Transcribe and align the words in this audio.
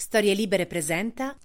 Storie 0.00 0.32
Libere 0.32 0.66
presenta 0.66 1.36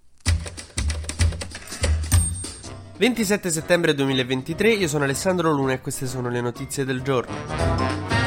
27 2.98 3.50
settembre 3.50 3.96
2023, 3.96 4.74
io 4.74 4.88
sono 4.88 5.06
Alessandro 5.06 5.52
Luna 5.52 5.74
e 5.74 5.82
queste 5.82 6.06
sono 6.06 6.30
le 6.30 6.40
notizie 6.40 6.86
del 6.86 7.02
giorno. 7.02 8.23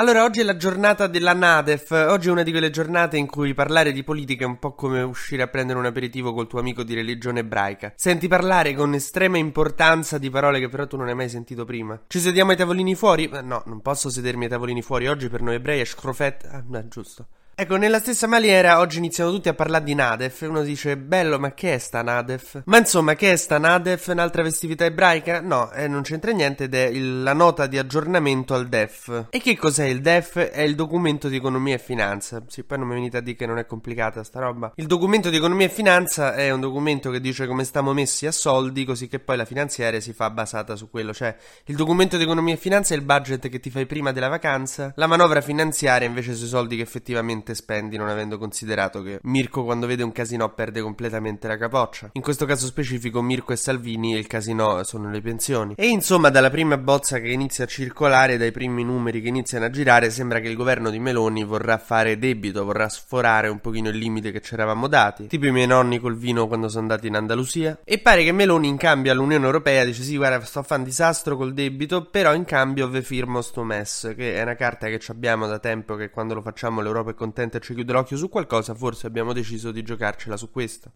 Allora, 0.00 0.24
oggi 0.24 0.40
è 0.40 0.44
la 0.44 0.56
giornata 0.56 1.08
della 1.08 1.34
Nadef. 1.34 1.90
Oggi 1.90 2.28
è 2.28 2.30
una 2.30 2.42
di 2.42 2.52
quelle 2.52 2.70
giornate 2.70 3.18
in 3.18 3.26
cui 3.26 3.52
parlare 3.52 3.92
di 3.92 4.02
politica 4.02 4.44
è 4.44 4.46
un 4.46 4.58
po' 4.58 4.72
come 4.72 5.02
uscire 5.02 5.42
a 5.42 5.48
prendere 5.48 5.78
un 5.78 5.84
aperitivo 5.84 6.32
col 6.32 6.46
tuo 6.46 6.58
amico 6.58 6.82
di 6.82 6.94
religione 6.94 7.40
ebraica. 7.40 7.92
Senti 7.96 8.26
parlare 8.26 8.72
con 8.72 8.94
estrema 8.94 9.36
importanza 9.36 10.16
di 10.16 10.30
parole 10.30 10.58
che 10.58 10.70
però 10.70 10.86
tu 10.86 10.96
non 10.96 11.08
hai 11.08 11.14
mai 11.14 11.28
sentito 11.28 11.66
prima. 11.66 12.00
Ci 12.06 12.18
sediamo 12.18 12.52
ai 12.52 12.56
tavolini 12.56 12.94
fuori? 12.94 13.28
No, 13.42 13.62
non 13.66 13.82
posso 13.82 14.08
sedermi 14.08 14.44
ai 14.44 14.50
tavolini 14.50 14.80
fuori. 14.80 15.06
Oggi 15.06 15.28
per 15.28 15.42
noi 15.42 15.56
ebrei 15.56 15.80
è 15.80 15.84
scrofet. 15.84 16.48
Ah, 16.50 16.88
giusto. 16.88 17.26
Ecco, 17.60 17.76
nella 17.76 17.98
stessa 17.98 18.26
maniera 18.26 18.78
oggi 18.78 18.96
iniziano 18.96 19.30
tutti 19.30 19.50
a 19.50 19.52
parlare 19.52 19.84
di 19.84 19.94
Nadef 19.94 20.40
uno 20.48 20.62
dice, 20.62 20.96
bello, 20.96 21.38
ma 21.38 21.52
che 21.52 21.74
è 21.74 21.78
sta 21.78 22.00
Nadef? 22.00 22.62
Ma 22.64 22.78
insomma, 22.78 23.14
che 23.14 23.32
è 23.32 23.36
sta 23.36 23.58
Nadef? 23.58 24.06
Un'altra 24.06 24.42
festività 24.42 24.86
ebraica? 24.86 25.42
No, 25.42 25.70
eh, 25.72 25.86
non 25.86 26.00
c'entra 26.00 26.30
niente 26.30 26.64
ed 26.64 26.74
è 26.74 26.86
il, 26.86 27.22
la 27.22 27.34
nota 27.34 27.66
di 27.66 27.76
aggiornamento 27.76 28.54
al 28.54 28.66
DEF. 28.66 29.26
E 29.28 29.40
che 29.40 29.58
cos'è 29.58 29.84
il 29.84 30.00
DEF? 30.00 30.38
È 30.38 30.62
il 30.62 30.74
documento 30.74 31.28
di 31.28 31.36
economia 31.36 31.74
e 31.74 31.78
finanza. 31.78 32.42
Sì, 32.46 32.64
poi 32.64 32.78
non 32.78 32.88
mi 32.88 32.94
venite 32.94 33.18
a 33.18 33.20
dire 33.20 33.36
che 33.36 33.44
non 33.44 33.58
è 33.58 33.66
complicata 33.66 34.24
sta 34.24 34.40
roba. 34.40 34.72
Il 34.76 34.86
documento 34.86 35.28
di 35.28 35.36
economia 35.36 35.66
e 35.66 35.70
finanza 35.70 36.32
è 36.34 36.50
un 36.50 36.60
documento 36.60 37.10
che 37.10 37.20
dice 37.20 37.46
come 37.46 37.64
stiamo 37.64 37.92
messi 37.92 38.26
a 38.26 38.32
soldi, 38.32 38.86
così 38.86 39.06
che 39.06 39.18
poi 39.18 39.36
la 39.36 39.44
finanziaria 39.44 40.00
si 40.00 40.14
fa 40.14 40.30
basata 40.30 40.76
su 40.76 40.88
quello. 40.88 41.12
Cioè, 41.12 41.36
il 41.66 41.76
documento 41.76 42.16
di 42.16 42.22
economia 42.22 42.54
e 42.54 42.56
finanza 42.56 42.94
è 42.94 42.96
il 42.96 43.04
budget 43.04 43.50
che 43.50 43.60
ti 43.60 43.68
fai 43.68 43.84
prima 43.84 44.12
della 44.12 44.28
vacanza, 44.28 44.94
la 44.96 45.06
manovra 45.06 45.42
finanziaria 45.42 46.08
invece 46.08 46.34
sui 46.34 46.48
soldi 46.48 46.76
che 46.76 46.82
effettivamente 46.82 47.48
quante 47.50 47.54
spendi 47.54 47.96
non 47.96 48.08
avendo 48.08 48.38
considerato 48.38 49.02
che 49.02 49.18
Mirko 49.22 49.64
quando 49.64 49.86
vede 49.86 50.02
un 50.02 50.12
casino 50.12 50.48
perde 50.50 50.80
completamente 50.80 51.48
la 51.48 51.56
capoccia. 51.56 52.10
In 52.12 52.22
questo 52.22 52.46
caso 52.46 52.66
specifico 52.66 53.22
Mirko 53.22 53.52
e 53.52 53.56
Salvini 53.56 54.14
e 54.14 54.18
il 54.18 54.26
casino 54.26 54.82
sono 54.84 55.10
le 55.10 55.20
pensioni. 55.20 55.74
E 55.76 55.88
insomma 55.88 56.30
dalla 56.30 56.50
prima 56.50 56.76
bozza 56.76 57.18
che 57.18 57.28
inizia 57.28 57.64
a 57.64 57.66
circolare, 57.66 58.36
dai 58.36 58.52
primi 58.52 58.84
numeri 58.84 59.20
che 59.20 59.28
iniziano 59.28 59.64
a 59.64 59.70
girare, 59.70 60.10
sembra 60.10 60.40
che 60.40 60.48
il 60.48 60.56
governo 60.56 60.90
di 60.90 60.98
Meloni 60.98 61.44
vorrà 61.44 61.78
fare 61.78 62.18
debito, 62.18 62.64
vorrà 62.64 62.88
sforare 62.88 63.48
un 63.48 63.60
pochino 63.60 63.88
il 63.88 63.96
limite 63.96 64.30
che 64.30 64.40
ci 64.40 64.54
eravamo 64.54 64.86
dati, 64.86 65.26
tipo 65.26 65.46
i 65.46 65.52
miei 65.52 65.66
nonni 65.66 65.98
col 65.98 66.16
vino 66.16 66.46
quando 66.46 66.68
sono 66.68 66.82
andati 66.82 67.06
in 67.06 67.16
Andalusia. 67.16 67.78
E 67.84 67.98
pare 67.98 68.24
che 68.24 68.32
Meloni 68.32 68.68
in 68.68 68.76
cambio 68.76 69.12
all'Unione 69.12 69.44
Europea 69.44 69.84
dice 69.84 70.02
sì 70.02 70.16
guarda 70.16 70.44
sto 70.44 70.60
a 70.60 70.62
fare 70.62 70.80
un 70.80 70.86
disastro 70.86 71.36
col 71.36 71.52
debito, 71.52 72.04
però 72.04 72.34
in 72.34 72.44
cambio 72.44 72.88
ve 72.88 73.02
firmo 73.02 73.40
sto 73.42 73.64
MES, 73.64 74.14
che 74.16 74.34
è 74.34 74.42
una 74.42 74.54
carta 74.54 74.86
che 74.86 75.00
abbiamo 75.08 75.46
da 75.46 75.58
tempo 75.58 75.96
che 75.96 76.10
quando 76.10 76.34
lo 76.34 76.42
facciamo 76.42 76.80
l'Europa 76.80 77.10
è 77.10 77.14
contenta 77.14 77.29
contenta 77.30 77.60
ci 77.60 77.74
chiude 77.74 77.92
l'occhio 77.92 78.16
su 78.16 78.28
qualcosa, 78.28 78.74
forse 78.74 79.06
abbiamo 79.06 79.32
deciso 79.32 79.70
di 79.70 79.82
giocarcela 79.82 80.36
su 80.36 80.50
questo. 80.50 80.90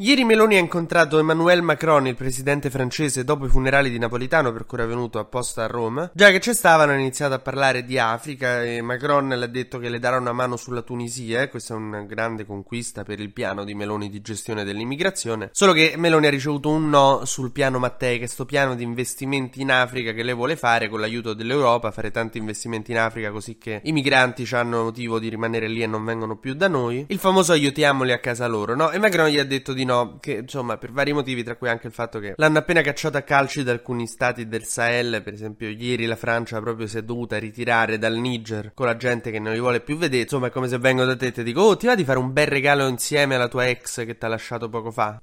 Ieri 0.00 0.22
Meloni 0.22 0.54
ha 0.54 0.60
incontrato 0.60 1.18
Emmanuel 1.18 1.60
Macron, 1.60 2.06
il 2.06 2.14
presidente 2.14 2.70
francese, 2.70 3.24
dopo 3.24 3.46
i 3.46 3.48
funerali 3.48 3.90
di 3.90 3.98
Napolitano, 3.98 4.52
per 4.52 4.64
cui 4.64 4.78
era 4.78 4.86
venuto 4.86 5.18
apposta 5.18 5.64
a 5.64 5.66
Roma. 5.66 6.08
Già 6.14 6.30
che 6.30 6.38
ci 6.38 6.54
stavano, 6.54 6.92
hanno 6.92 7.00
iniziato 7.00 7.34
a 7.34 7.40
parlare 7.40 7.84
di 7.84 7.98
Africa 7.98 8.62
e 8.62 8.80
Macron 8.80 9.26
le 9.26 9.44
ha 9.44 9.48
detto 9.48 9.80
che 9.80 9.88
le 9.88 9.98
darà 9.98 10.18
una 10.18 10.30
mano 10.30 10.56
sulla 10.56 10.82
Tunisia. 10.82 11.42
E 11.42 11.48
questa 11.48 11.74
è 11.74 11.76
una 11.76 12.02
grande 12.02 12.46
conquista 12.46 13.02
per 13.02 13.18
il 13.18 13.32
piano 13.32 13.64
di 13.64 13.74
Meloni 13.74 14.08
di 14.08 14.20
gestione 14.20 14.62
dell'immigrazione. 14.62 15.50
Solo 15.50 15.72
che 15.72 15.94
Meloni 15.96 16.28
ha 16.28 16.30
ricevuto 16.30 16.68
un 16.68 16.88
no 16.88 17.24
sul 17.24 17.50
piano 17.50 17.80
Mattei, 17.80 18.20
che 18.20 18.26
è 18.26 18.28
sto 18.28 18.44
piano 18.44 18.76
di 18.76 18.84
investimenti 18.84 19.60
in 19.60 19.72
Africa 19.72 20.12
che 20.12 20.22
lei 20.22 20.34
vuole 20.34 20.54
fare 20.54 20.88
con 20.88 21.00
l'aiuto 21.00 21.34
dell'Europa, 21.34 21.90
fare 21.90 22.12
tanti 22.12 22.38
investimenti 22.38 22.92
in 22.92 22.98
Africa 22.98 23.32
così 23.32 23.58
che 23.58 23.80
i 23.82 23.90
migranti 23.90 24.46
hanno 24.52 24.84
motivo 24.84 25.18
di 25.18 25.28
rimanere 25.28 25.66
lì 25.66 25.82
e 25.82 25.88
non 25.88 26.04
vengono 26.04 26.36
più 26.36 26.54
da 26.54 26.68
noi. 26.68 27.04
Il 27.08 27.18
famoso 27.18 27.50
aiutiamoli 27.50 28.12
a 28.12 28.20
casa 28.20 28.46
loro, 28.46 28.76
no? 28.76 28.92
E 28.92 29.00
Macron 29.00 29.26
gli 29.26 29.40
ha 29.40 29.44
detto 29.44 29.72
di 29.72 29.86
no, 29.88 30.18
che 30.20 30.32
insomma 30.32 30.76
per 30.76 30.92
vari 30.92 31.14
motivi, 31.14 31.42
tra 31.42 31.56
cui 31.56 31.70
anche 31.70 31.86
il 31.86 31.94
fatto 31.94 32.18
che 32.18 32.34
l'hanno 32.36 32.58
appena 32.58 32.82
cacciato 32.82 33.16
a 33.16 33.22
calci 33.22 33.62
da 33.62 33.72
alcuni 33.72 34.06
stati 34.06 34.46
del 34.46 34.64
Sahel, 34.64 35.22
per 35.24 35.32
esempio 35.32 35.68
ieri 35.70 36.04
la 36.04 36.16
Francia 36.16 36.60
proprio 36.60 36.86
si 36.86 36.98
è 36.98 37.02
dovuta 37.02 37.38
ritirare 37.38 37.96
dal 37.96 38.16
Niger 38.16 38.72
con 38.74 38.84
la 38.86 38.96
gente 38.96 39.30
che 39.30 39.38
non 39.38 39.54
li 39.54 39.60
vuole 39.60 39.80
più 39.80 39.96
vedere, 39.96 40.22
insomma 40.22 40.48
è 40.48 40.50
come 40.50 40.68
se 40.68 40.78
vengo 40.78 41.04
da 41.04 41.16
te 41.16 41.26
e 41.26 41.32
ti 41.32 41.42
dico 41.42 41.62
oh 41.62 41.76
ti 41.76 41.86
va 41.86 41.94
di 41.94 42.04
fare 42.04 42.18
un 42.18 42.32
bel 42.32 42.46
regalo 42.46 42.86
insieme 42.86 43.36
alla 43.36 43.48
tua 43.48 43.66
ex 43.66 44.04
che 44.04 44.18
ti 44.18 44.24
ha 44.24 44.28
lasciato 44.28 44.68
poco 44.68 44.90
fa? 44.90 45.22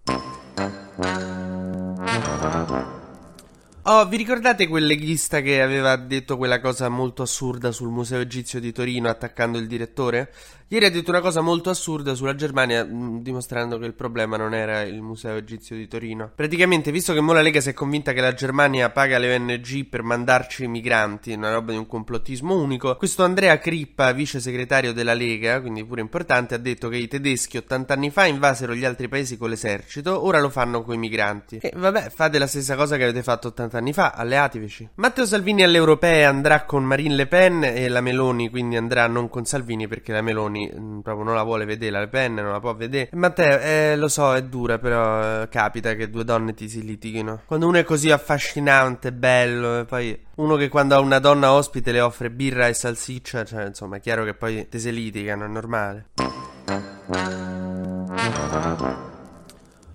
Oh, 3.88 4.07
vi 4.07 4.18
ricordate 4.18 4.68
quel 4.68 4.88
leghista 4.88 5.41
che 5.41 5.62
aveva 5.62 5.96
detto 5.96 6.38
quella 6.38 6.59
cosa 6.59 6.90
molto 6.90 7.22
assurda 7.22 7.72
sul 7.72 7.90
Museo 7.90 8.19
Egizio 8.19 8.59
di 8.59 8.72
Torino 8.72 9.09
attaccando 9.09 9.59
il 9.59 9.68
direttore? 9.68 10.31
Ieri 10.68 10.85
ha 10.85 10.90
detto 10.90 11.12
una 11.12 11.22
cosa 11.22 11.41
molto 11.41 11.69
assurda 11.69 12.16
sulla 12.16 12.34
Germania, 12.34 12.84
mm, 12.84 13.19
dimostrando 13.19 13.78
che 13.78 13.85
il 13.85 13.94
problema 13.94 14.35
non 14.35 14.56
era 14.56 14.81
il 14.81 15.00
Museo 15.00 15.35
Egizio 15.35 15.75
di 15.75 15.88
Torino. 15.88 16.31
Praticamente, 16.34 16.91
visto 16.91 17.13
che 17.13 17.22
mo 17.22 17.34
la 17.34 17.44
Lega 17.44 17.62
si 17.62 17.69
è 17.69 17.74
convinta 17.74 18.13
che 18.13 18.22
la 18.22 18.34
Germania 18.34 18.90
paga 18.90 19.19
le 19.19 19.35
ONG 19.35 19.85
per 19.85 20.01
mandarci 20.01 20.66
migranti, 20.66 21.34
una 21.34 21.53
roba 21.53 21.72
di 21.72 21.78
un 21.78 21.85
complottismo 21.85 22.59
unico, 22.59 22.95
questo 22.95 23.24
Andrea 23.24 23.59
Crippa, 23.59 24.12
vice 24.12 24.40
segretario 24.40 24.91
della 24.91 25.13
Lega, 25.13 25.62
quindi 25.62 25.85
pure 25.85 26.01
importante, 26.01 26.56
ha 26.56 26.57
detto 26.57 26.90
che 26.90 26.97
i 26.97 27.07
tedeschi 27.07 27.57
80 27.57 27.94
anni 27.94 28.09
fa 28.09 28.25
invasero 28.25 28.74
gli 28.74 28.85
altri 28.85 29.07
paesi 29.07 29.38
con 29.38 29.51
l'esercito, 29.51 30.25
ora 30.25 30.40
lo 30.40 30.50
fanno 30.50 30.81
con 30.81 30.95
i 30.95 30.97
migranti. 30.97 31.59
E 31.62 31.74
vabbè, 31.75 32.09
fate 32.09 32.40
la 32.40 32.47
stessa 32.47 32.75
cosa 32.75 32.97
che 32.97 33.03
avete 33.03 33.22
fatto 33.22 33.50
80 33.50 33.59
anni 33.62 33.74
fa, 33.74 33.75
alleativici. 33.78 34.88
Matteo 34.96 35.25
Salvini 35.25 35.63
alle 35.63 35.78
europee 35.78 36.24
andrà 36.24 36.63
con 36.63 36.84
Marine 36.84 37.16
Le 37.16 37.28
Pen 37.28 37.63
e 37.63 37.88
la 37.90 38.02
Meloni 38.02 38.50
quindi 38.50 38.75
andrà 38.75 39.08
non 39.08 39.30
con 39.30 39.46
Salvini 39.46 39.88
perché 39.88 40.12
la 40.12 40.22
Meloni 40.22 40.34
Meloni 40.36 40.72
mm, 40.74 41.00
proprio 41.00 41.24
non 41.24 41.36
la 41.36 41.44
vuole 41.44 41.66
vedere, 41.66 41.91
la 41.91 42.00
Le 42.02 42.08
Pen 42.08 42.34
non 42.36 42.52
la 42.52 42.59
può 42.59 42.75
vedere. 42.75 43.09
Matteo, 43.13 43.59
eh, 43.59 43.96
lo 43.96 44.08
so, 44.08 44.36
è 44.36 44.44
dura, 44.44 44.78
però 44.78 45.44
eh, 45.44 45.50
capita 45.50 45.96
che 45.96 46.09
due 46.09 46.24
donne 46.24 46.53
ti 46.53 46.68
si 46.68 46.84
litighino. 46.84 47.41
Quando 47.46 47.68
uno 47.68 47.78
è 47.78 47.84
così 47.84 48.12
affascinante, 48.12 49.12
bello, 49.12 49.80
e 49.80 49.86
poi 49.86 50.19
uno 50.36 50.56
che 50.56 50.68
quando 50.68 50.96
ha 50.96 51.00
una 51.00 51.19
donna 51.19 51.52
ospite 51.53 51.92
le 51.92 52.02
offre 52.02 52.30
birra 52.30 52.68
e 52.68 52.74
salsiccia, 52.74 53.46
cioè 53.46 53.66
insomma 53.66 53.97
è 53.97 54.00
chiaro 54.00 54.24
che 54.24 54.34
poi 54.34 54.68
te 54.68 54.80
se 54.80 54.92
litigano, 54.92 55.46
è 55.46 55.47
normale. 55.47 56.07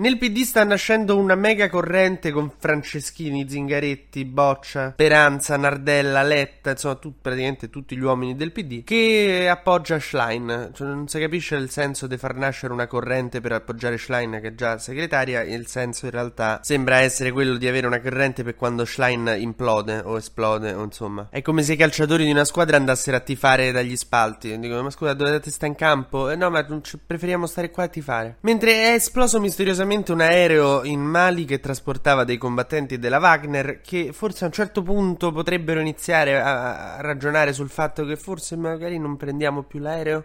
Nel 0.00 0.16
PD 0.16 0.44
sta 0.44 0.64
nascendo 0.64 1.18
una 1.18 1.34
mega 1.34 1.68
corrente 1.68 2.30
con 2.30 2.50
Franceschini, 2.56 3.46
Zingaretti, 3.46 4.24
Boccia, 4.24 4.94
Peranza, 4.96 5.58
Nardella, 5.58 6.22
Letta, 6.22 6.70
insomma 6.70 6.94
tu, 6.94 7.12
praticamente 7.20 7.68
tutti 7.68 7.94
gli 7.94 8.00
uomini 8.00 8.34
del 8.34 8.50
PD 8.50 8.82
che 8.82 9.46
appoggia 9.50 10.00
Schlein. 10.00 10.70
Cioè, 10.72 10.88
non 10.88 11.06
si 11.06 11.20
capisce 11.20 11.56
il 11.56 11.68
senso 11.68 12.06
di 12.06 12.16
far 12.16 12.34
nascere 12.34 12.72
una 12.72 12.86
corrente 12.86 13.42
per 13.42 13.52
appoggiare 13.52 13.98
Schlein 13.98 14.38
che 14.40 14.48
è 14.48 14.54
già 14.54 14.78
segretaria, 14.78 15.42
il 15.42 15.66
senso 15.66 16.06
in 16.06 16.12
realtà 16.12 16.60
sembra 16.62 17.00
essere 17.00 17.30
quello 17.30 17.58
di 17.58 17.68
avere 17.68 17.86
una 17.86 18.00
corrente 18.00 18.42
per 18.42 18.56
quando 18.56 18.86
Schlein 18.86 19.36
implode 19.38 20.00
o 20.02 20.16
esplode 20.16 20.72
o 20.72 20.82
insomma. 20.82 21.28
È 21.28 21.42
come 21.42 21.62
se 21.62 21.74
i 21.74 21.76
calciatori 21.76 22.24
di 22.24 22.30
una 22.30 22.46
squadra 22.46 22.78
andassero 22.78 23.18
a 23.18 23.20
tifare 23.20 23.70
dagli 23.70 23.96
spalti. 23.96 24.58
Dicono 24.58 24.82
ma 24.82 24.88
scusa 24.88 25.12
dovete 25.12 25.50
stare 25.50 25.72
in 25.72 25.76
campo? 25.76 26.30
Eh, 26.30 26.36
no 26.36 26.48
ma 26.48 26.66
preferiamo 27.06 27.44
stare 27.44 27.70
qua 27.70 27.82
a 27.82 27.88
tifare. 27.88 28.36
Mentre 28.40 28.72
è 28.72 28.92
esploso 28.94 29.38
misteriosamente 29.38 29.88
praticamente 29.90 30.12
un 30.12 30.20
aereo 30.20 30.84
in 30.84 31.00
Mali 31.00 31.44
che 31.44 31.58
trasportava 31.58 32.22
dei 32.22 32.38
combattenti 32.38 33.00
della 33.00 33.18
Wagner 33.18 33.80
che 33.80 34.12
forse 34.12 34.44
a 34.44 34.46
un 34.46 34.52
certo 34.52 34.82
punto 34.82 35.32
potrebbero 35.32 35.80
iniziare 35.80 36.40
a, 36.40 36.96
a 36.96 37.00
ragionare 37.00 37.52
sul 37.52 37.68
fatto 37.68 38.04
che 38.04 38.14
forse 38.16 38.54
magari 38.54 38.98
non 38.98 39.16
prendiamo 39.16 39.64
più 39.64 39.80
l'aereo. 39.80 40.24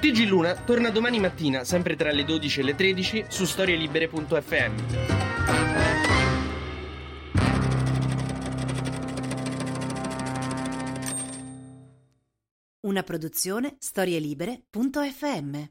TG 0.00 0.26
Luna 0.26 0.54
torna 0.54 0.90
domani 0.90 1.20
mattina, 1.20 1.62
sempre 1.62 1.94
tra 1.94 2.10
le 2.10 2.24
12 2.24 2.60
e 2.60 2.62
le 2.64 2.74
13, 2.74 3.26
su 3.28 3.44
storielibere.fm. 3.44 4.72
Una 12.80 13.02
produzione 13.04 13.76
storielibere.fm 13.78 15.70